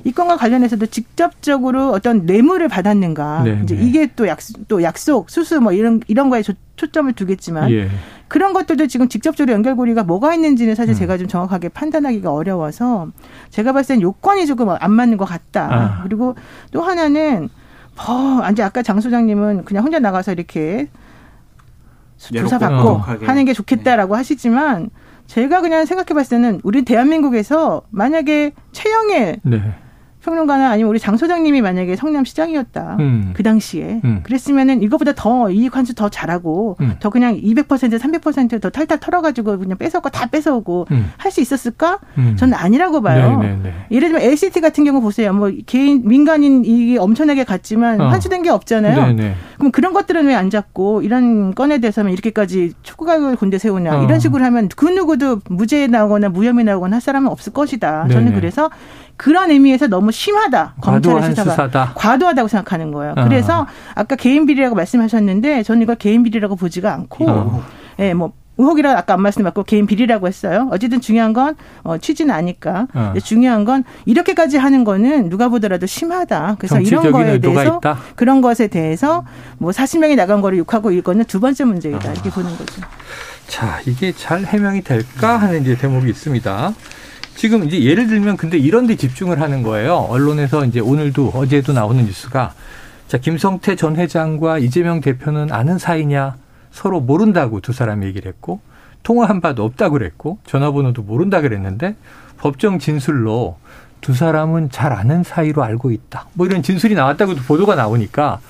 [0.04, 3.84] 이 건과 관련해서도 직접적으로 어떤 뇌물을 받았는가 네, 이제 네.
[3.84, 6.44] 이게 또 약속 또 약속 수수 뭐 이런 이런 거에
[6.76, 7.90] 초점을 두겠지만 예.
[8.28, 10.98] 그런 것들도 지금 직접적으로 연결고리가 뭐가 있는지는 사실 음.
[10.98, 13.08] 제가 좀 정확하게 판단하기가 어려워서
[13.50, 15.68] 제가 봤을 땐 요건이 조금 안 맞는 것 같다.
[15.72, 16.04] 아.
[16.04, 16.36] 그리고
[16.72, 17.50] 또 하나는
[17.96, 20.88] 뭐 이제 아까 장 소장님은 그냥 혼자 나가서 이렇게
[22.18, 24.18] 조사받고 하는 게 좋겠다라고 네.
[24.18, 24.90] 하시지만
[25.26, 29.62] 제가 그냥 생각해 봤을 때는 우리 대한민국에서 만약에 최영일 네.
[30.24, 32.98] 평론가나 아니면 우리 장 소장님이 만약에 성남시장이었다.
[33.00, 33.32] 음.
[33.34, 34.02] 그 당시에.
[34.04, 34.20] 음.
[34.24, 36.96] 그랬으면은 이것보다 더 이익 환수 더 잘하고 음.
[37.00, 37.66] 더 그냥 200%
[38.00, 41.12] 300%더 탈탈 털어가지고 그냥 뺏어오고 다 뺏어오고 음.
[41.18, 42.00] 할수 있었을까?
[42.18, 42.36] 음.
[42.38, 43.38] 저는 아니라고 봐요.
[43.40, 43.48] 네네네.
[43.56, 43.74] 네, 네.
[43.92, 45.32] 예를 들면 LCT 같은 경우 보세요.
[45.32, 48.08] 뭐 개인 민간인 이익이 엄청나게 갔지만 어.
[48.10, 48.96] 환수된 게 없잖아요.
[49.08, 49.14] 네네.
[49.14, 49.36] 네.
[49.58, 54.04] 그럼 그런 것들은 왜 안 잡고 이런 건에 대해서는 이렇게까지 촉구각을 군대 세우냐 어.
[54.06, 58.08] 이런 식으로 하면 그 누구도 무죄 나오거나 무혐의 나오거나 할 사람은 없을 것이다.
[58.08, 58.36] 저는 네네.
[58.36, 58.70] 그래서
[59.20, 60.76] 그런 의미에서 너무 심하다.
[60.80, 61.92] 검찰의 수사가 수사다.
[61.94, 63.16] 과도하다고 생각하는 거예요.
[63.18, 63.26] 어.
[63.26, 67.64] 그래서 아까 개인 비리라고 말씀하셨는데 저는 이걸 개인 비리라고 보지가 않고 어.
[68.00, 70.70] 예, 뭐 의혹이라 아까 안 말씀드렸고 개인 비리라고 했어요.
[70.72, 72.88] 어쨌든 중요한 건 어, 취지는 아니까.
[72.94, 73.14] 어.
[73.22, 76.56] 중요한 건 이렇게까지 하는 거는 누가 보더라도 심하다.
[76.58, 77.82] 그래서 이런 거에 대해서
[78.16, 79.26] 그런 것에 대해서
[79.58, 82.10] 뭐 40명이 나간 거를 욕하고 이거는 두 번째 문제이다.
[82.14, 82.82] 이렇게 보는 거죠.
[83.48, 86.74] 자, 이게 잘 해명이 될까 하는 이제 대목이 있습니다.
[87.40, 89.96] 지금 이제 예를 들면 근데 이런 데 집중을 하는 거예요.
[90.10, 92.54] 언론에서 이제 오늘도 어제도 나오는 뉴스가
[93.08, 96.36] 자, 김성태 전 회장과 이재명 대표는 아는 사이냐?
[96.72, 98.60] 서로 모른다고 두 사람이 얘기를 했고
[99.04, 101.96] 통화한 바도 없다고 그랬고 전화번호도 모른다 그랬는데
[102.40, 103.58] 법정 진술로
[104.02, 106.28] 두 사람은 잘 아는 사이로 알고 있다.
[106.34, 108.42] 뭐 이런 진술이 나왔다고도 보도가 나오니까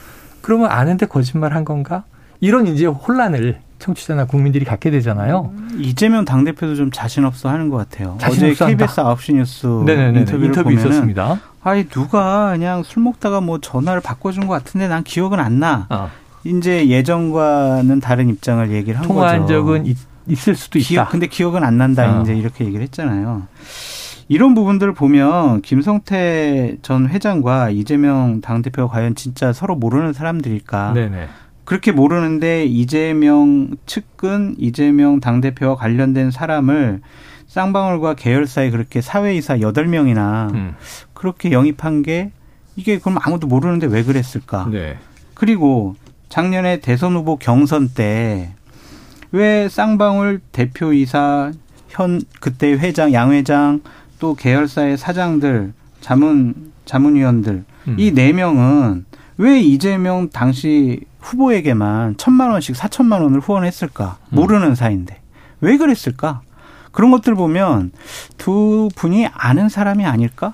[0.41, 2.05] 그러면 아는데 거짓말 한 건가?
[2.39, 5.51] 이런 이제 혼란을 청취자나 국민들이 갖게 되잖아요.
[5.77, 8.17] 이재명 당대표도 좀 자신 없어 하는 것 같아요.
[8.23, 10.19] 어제 KBS 9시 뉴스 네네네.
[10.19, 11.39] 인터뷰를 인터뷰 있었습니다.
[11.63, 15.87] 아니 누가 그냥 술 먹다가 뭐 전화를 바꿔준 것 같은데 난 기억은 안 나.
[15.89, 16.09] 어.
[16.43, 19.53] 이제 예전과는 다른 입장을 얘기를 한 통화한 거죠.
[19.55, 19.95] 통화한 적은
[20.27, 20.87] 있, 을 수도 있다.
[20.87, 22.19] 기억, 근데 기억은 안 난다.
[22.19, 22.21] 어.
[22.21, 23.47] 이제 이렇게 얘기를 했잖아요.
[24.29, 30.93] 이런 부분들을 보면 김성태 전 회장과 이재명 당대표가 과연 진짜 서로 모르는 사람들일까?
[30.93, 31.27] 네네.
[31.69, 37.01] 그렇게 모르는데 이재명 측근, 이재명 당대표와 관련된 사람을
[37.45, 40.75] 쌍방울과 계열사에 그렇게 사회이사 여덟 명이나 음.
[41.13, 42.31] 그렇게 영입한 게
[42.75, 44.67] 이게 그럼 아무도 모르는데 왜 그랬을까?
[44.71, 44.97] 네.
[45.35, 45.95] 그리고
[46.29, 48.49] 작년에 대선 후보 경선 때
[49.31, 51.51] 왜 쌍방울 대표이사
[51.87, 53.81] 현 그때 회장 양 회장
[54.17, 57.95] 또 계열사의 사장들 자문 자문위원들 음.
[57.99, 59.05] 이네 명은
[59.37, 64.17] 왜 이재명 당시 후보에게만 천만 원씩 사천만 원을 후원했을까?
[64.29, 64.35] 음.
[64.35, 65.19] 모르는 사이인데.
[65.61, 66.41] 왜 그랬을까?
[66.91, 67.91] 그런 것들 보면
[68.37, 70.53] 두 분이 아는 사람이 아닐까?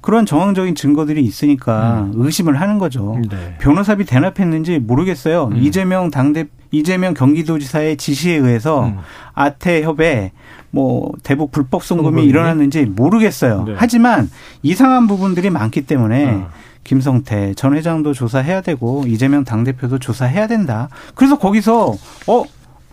[0.00, 2.12] 그런 정황적인 증거들이 있으니까 음.
[2.16, 3.18] 의심을 하는 거죠.
[3.28, 3.56] 네.
[3.60, 5.48] 변호사비 대납했는지 모르겠어요.
[5.52, 5.56] 음.
[5.56, 8.98] 이재명 당대 이재명 경기도지사의 지시에 의해서 음.
[9.34, 10.32] 아태 협에
[10.70, 13.64] 뭐 대북 불법 송금이 일어났는지 모르겠어요.
[13.64, 13.74] 네.
[13.76, 14.30] 하지만
[14.62, 16.48] 이상한 부분들이 많기 때문에 어.
[16.84, 20.88] 김성태 전 회장도 조사해야 되고 이재명 당대표도 조사해야 된다.
[21.14, 21.94] 그래서 거기서
[22.26, 22.44] 어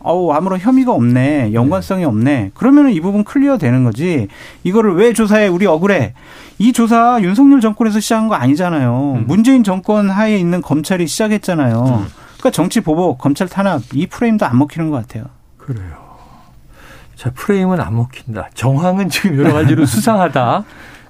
[0.06, 1.54] 어우 아무런 혐의가 없네.
[1.54, 2.06] 연관성이 네.
[2.06, 2.52] 없네.
[2.54, 4.28] 그러면은 이 부분 clear 되는 거지.
[4.63, 5.48] 이거를 왜 조사해?
[5.48, 6.13] 우리 억울해.
[6.60, 9.13] 이 조사 윤석열 정권에서 시작한 거 아니잖아요.
[9.15, 9.24] 음.
[9.28, 11.76] 문재인 정권 하에 있는 검찰이 시작했잖아요.
[11.84, 12.08] 음.
[12.38, 15.26] 그러니까 정치 보복 검찰 탄압 이 프레임도 안 먹히는 것 같아요.
[15.58, 16.06] 그래요.
[17.15, 18.50] 자 프레임은 안 먹힌다.
[18.54, 20.63] 정황은 지금 여러 가지로 수상하다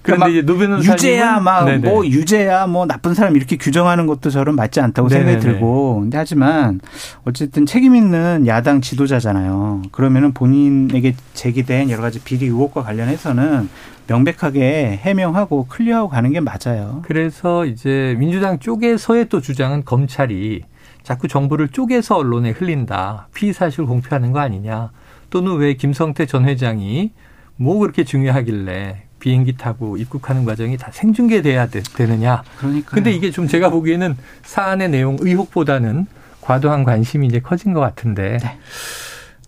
[0.06, 4.80] 그런데 이제 노변호 유죄야 막 뭐 유죄야 뭐 나쁜 사람 이렇게 규정하는 것도 저는 맞지
[4.80, 5.32] 않다고 네네네.
[5.32, 6.80] 생각이 들고 근데 하지만
[7.26, 9.84] 어쨌든 책임 있는 야당 지도자잖아요.
[9.92, 13.70] 그러면은 본인에게 제기된 여러 가지 비리 의혹과 관련해서는
[14.08, 17.02] 명백하게 해명하고 클리어하고 가는 게 맞아요.
[17.06, 20.62] 그래서 이제 민주당 쪽에서의 또 주장은 검찰이
[21.04, 23.28] 자꾸 정보를 쪼개서 언론에 흘린다.
[23.34, 24.92] 피의 사실 공표하는 거 아니냐.
[25.30, 27.12] 또는 왜 김성태 전 회장이
[27.58, 32.92] 뭐 그렇게 중요하길래 비행기 타고 입국하는 과정이 다 생중계돼야 되, 느냐 그러니까.
[32.92, 36.06] 근데 이게 좀 제가 보기에는 사안의 내용 의혹보다는
[36.42, 38.38] 과도한 관심이 이제 커진 것 같은데.
[38.38, 38.60] 네.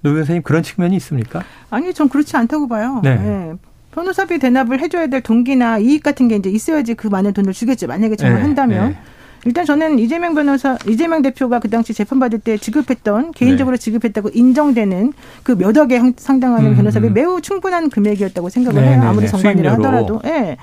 [0.01, 1.43] 노 변호사님 그런 측면이 있습니까?
[1.69, 3.01] 아니, 전 그렇지 않다고 봐요.
[3.03, 3.17] 네.
[3.17, 3.53] 네.
[3.91, 7.85] 변호사비 대납을 해줘야 될 동기나 이익 같은 게 이제 있어야지 그 많은 돈을 주겠죠.
[7.85, 8.41] 만약에 정말 네.
[8.41, 8.89] 한다면.
[8.89, 8.97] 네.
[9.45, 13.81] 일단 저는 이재명 변호사, 이재명 대표가 그 당시 재판받을 때 지급했던 개인적으로 네.
[13.81, 16.75] 지급했다고 인정되는 그 몇 억에 상당하는 음.
[16.75, 18.99] 변호사비 매우 충분한 금액이었다고 생각을 네, 해요.
[19.01, 19.31] 네, 아무리 네.
[19.31, 20.21] 정관이라 하더라도.
[20.25, 20.29] 예.
[20.29, 20.57] 네.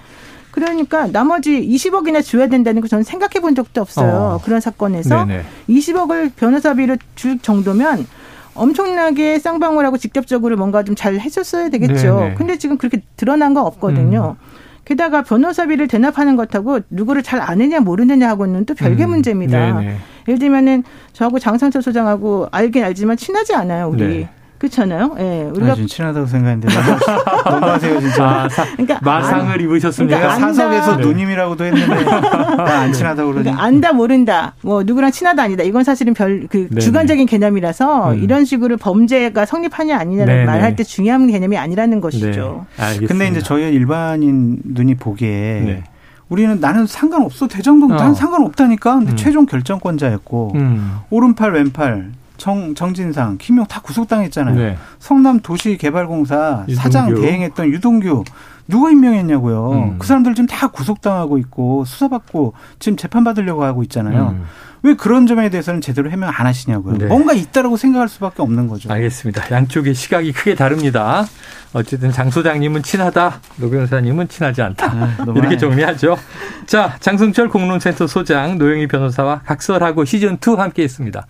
[0.50, 4.36] 그러니까 나머지 20억이나 줘야 된다는 거 저는 생각해 본 적도 없어요.
[4.36, 4.40] 어.
[4.44, 5.42] 그런 사건에서 네네.
[5.68, 8.06] 20억을 변호사비로 줄 정도면
[8.54, 12.16] 엄청나게 쌍방울하고 직접적으로 뭔가 좀 잘 해줬어야 되겠죠.
[12.20, 12.34] 네네.
[12.34, 14.36] 근데 지금 그렇게 드러난 거 없거든요.
[14.40, 14.63] 음.
[14.84, 19.10] 게다가 변호사비를 대납하는 것하고 누구를 잘 아느냐 모르느냐 하고는 또 별개 음.
[19.10, 19.80] 문제입니다.
[19.80, 19.96] 네네.
[20.28, 24.06] 예를 들면은 저하고 장상철 소장하고 알긴 알지만 친하지 않아요, 우리.
[24.06, 24.28] 네.
[24.68, 25.14] 그렇잖아요.
[25.18, 25.22] 예.
[25.22, 26.68] 네, 우리가 아, 친하다고 생각했는데
[27.44, 28.24] 너무하세요 진짜.
[28.24, 30.18] 아, 사, 그러니까 마상을 안, 입으셨습니까?
[30.18, 31.06] 그러니까 사석에서 네.
[31.06, 32.10] 누님이라고도 했는데
[32.62, 33.44] 안 친하다고 그러니.
[33.44, 34.54] 그러니까 안다 모른다.
[34.62, 35.62] 뭐 누구랑 친하다 아니다.
[35.62, 38.22] 이건 사실은 별 그 주관적인 개념이라서 음.
[38.22, 40.46] 이런 식으로 범죄가 성립하냐 아니냐를 네네.
[40.46, 42.66] 말할 때 중요한 개념이 아니라는 것이죠.
[42.76, 42.82] 네.
[42.82, 43.08] 알겠습니다.
[43.14, 45.84] 근데 이제 저희 일반인 눈이 보기에 네.
[46.28, 47.96] 우리는 나는 상관없어 대장동 어.
[47.96, 48.96] 난 상관없다니까.
[48.96, 49.16] 근데 음.
[49.16, 50.98] 최종 결정권자였고 음.
[51.10, 52.12] 오른팔 왼팔
[52.44, 54.54] 정 정진상 김용 다 구속당했잖아요.
[54.54, 54.76] 네.
[54.98, 56.74] 성남 도시개발공사 유동규.
[56.74, 58.24] 사장 대행했던 유동규
[58.68, 59.72] 누가 임명했냐고요.
[59.72, 59.98] 음.
[59.98, 64.34] 그 사람들 지금 다 구속당하고 있고 수사받고 지금 재판받으려고 하고 있잖아요.
[64.36, 64.44] 음.
[64.82, 66.98] 왜 그런 점에 대해서는 제대로 해명 안 하시냐고요.
[66.98, 67.06] 네.
[67.06, 68.92] 뭔가 있다라고 생각할 수밖에 없는 거죠.
[68.92, 69.50] 알겠습니다.
[69.50, 71.24] 양쪽의 시각이 크게 다릅니다.
[71.72, 74.86] 어쨌든 장 소장님은 친하다, 노 변호사님은 친하지 않다.
[74.86, 76.18] 아, 이렇게 정리하죠.
[76.66, 81.26] 자, 장승철 공론센터 소장, 노영희 변호사와 각설하고 시즌2 함께 했습니다.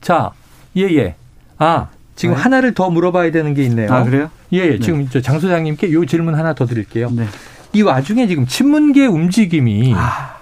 [0.00, 0.32] 자,
[0.76, 1.14] 예, 예.
[1.58, 2.40] 아, 지금 네.
[2.40, 3.92] 하나를 더 물어봐야 되는 게 있네요.
[3.92, 4.30] 아, 그래요?
[4.52, 4.70] 예, 예.
[4.70, 4.78] 네.
[4.80, 7.10] 지금 장 소장님께 요 질문 하나 더 드릴게요.
[7.10, 7.26] 네.
[7.72, 10.36] 이 와중에 지금 친문계 움직임이 아,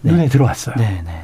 [0.00, 0.12] 네.
[0.12, 0.76] 눈에 들어왔어요.
[0.76, 1.22] 네, 네, 네.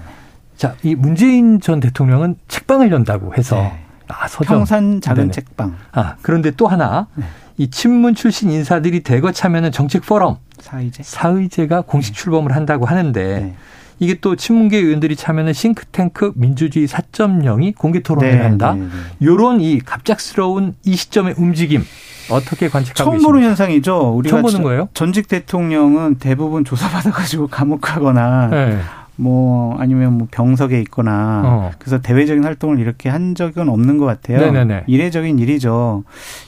[0.57, 3.85] 자, 이 문재인 전 대통령은 책방을 연다고 해서 네.
[4.09, 5.33] 아, 서점 평산 작은 네네.
[5.33, 5.77] 책방.
[5.93, 7.25] 아, 그런데 또 하나 네.
[7.57, 13.55] 이 친문 출신 인사들이 대거 참여하는 정책 포럼 사의제 사의제가 공식 출범을 한다고 하는데
[13.98, 18.74] 이게 또 친문계 의원들이 참여하는 싱크탱크 민주주의 4.0이 공개 토론을 네, 한다.
[18.74, 18.88] 네, 네.
[19.22, 21.82] 요런 이 갑작스러운 이 시점의 움직임
[22.30, 24.14] 어떻게 관측하고 처음 보는 현상이죠.
[24.16, 24.88] 우리가 처음 보는 거예요?
[24.94, 28.78] 전직 대통령은 대부분 조사받아가지고 감옥 가거나 네.
[29.16, 31.70] 뭐 아니면 뭐 병석에 있거나 어.
[31.78, 34.38] 그래서 대외적인 활동을 이렇게 한 적은 없는 것 같아요.
[34.38, 34.84] 네네네.
[34.87, 36.04] 이례적인 일이죠.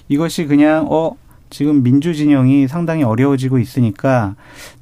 [0.08, 1.16] 이것이 그냥 어
[1.50, 4.34] 지금 민주 진영이 상당히 어려워지고 있으니까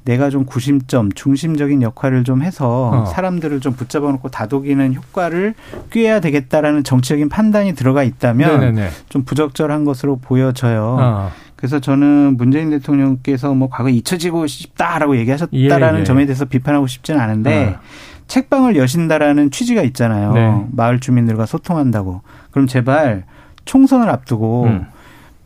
[0.05, 3.05] 내가 좀 구심점, 중심적인 역할을 좀 해서 어.
[3.05, 5.55] 사람들을 좀 붙잡아 놓고 다독이는 효과를
[5.89, 8.89] 꾀해야 되겠다라는 정치적인 판단이 들어가 있다면 네네네.
[9.09, 10.97] 좀 부적절한 것으로 보여져요.
[10.99, 11.31] 어.
[11.55, 16.03] 그래서 저는 문재인 대통령께서 뭐 과거 잊혀지고 싶다라고 얘기하셨다라는 예, 예.
[16.05, 17.79] 점에 대해서 비판하고 싶지는 않은데 어.
[18.27, 20.33] 책방을 여신다라는 취지가 있잖아요.
[20.33, 20.65] 네.
[20.71, 22.21] 마을 주민들과 소통한다고.
[22.51, 23.25] 그럼 제발
[23.65, 24.85] 총선을 앞두고 음.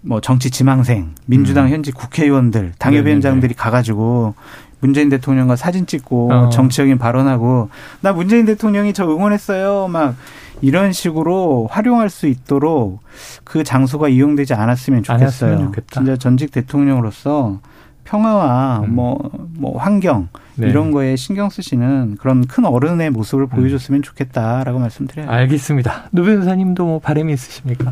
[0.04, 1.72] 뭐 정치 지망생, 민주당 음.
[1.72, 4.36] 현직 국회의원들, 당협위원장들이 가가지고
[4.80, 6.50] 문재인 대통령과 사진 찍고 어.
[6.50, 7.70] 정치적인 발언하고
[8.02, 9.88] 나 문재인 대통령이 저 응원했어요.
[9.88, 10.16] 막
[10.62, 13.02] 이런 식으로 활용할 수 있도록
[13.46, 15.72] 그 장소가 이용되지 않았으면 좋겠어요.
[15.90, 17.60] 진짜 전직 대통령으로서
[18.04, 18.96] 평화와 음.
[18.96, 20.68] 뭐, 뭐 환경 네.
[20.68, 25.30] 이런 거에 신경 쓰시는 그런 큰 어른의 모습을 보여줬으면 좋겠다라고 말씀드려요.
[25.30, 26.10] 알겠습니다.
[26.12, 27.92] 노 변호사님도 뭐 바람이 있으십니까?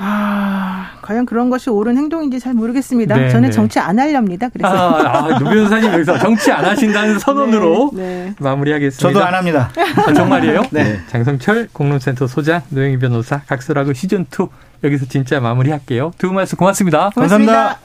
[0.00, 3.16] 아, 과연 그런 것이 옳은 행동인지 잘 모르겠습니다.
[3.16, 3.54] 네, 저는 네.
[3.54, 4.48] 정치 안 하렵니다.
[4.48, 4.68] 그래서.
[4.68, 8.34] 아, 아, 노 변호사님 여기서 정치 안 하신다는 선언으로 네, 네.
[8.38, 9.08] 마무리하겠습니다.
[9.20, 9.70] 저도 안 합니다.
[10.06, 10.62] 아, 정말이에요?
[10.70, 10.84] 네.
[10.84, 11.00] 네.
[11.08, 14.48] 장성철 공론센터 소장, 노영희 변호사, 각설하고 시즌2
[14.84, 16.12] 여기서 진짜 마무리할게요.
[16.18, 17.10] 두 분 말씀 고맙습니다.
[17.14, 17.52] 고맙습니다.
[17.52, 17.78] 감사합니다.